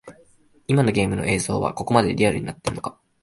[0.67, 2.97] 今のゲームの映像はここまでリアルになってんのか